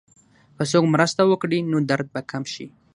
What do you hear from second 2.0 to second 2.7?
به کم شي.